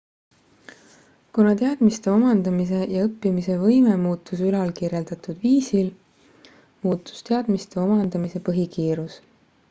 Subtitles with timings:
[1.33, 5.91] kuna teadmiste omandamise ja õppimise võime muutus ülalkirjeldatud viisil
[6.87, 9.19] muutus teadmiste omandamise põhikiirus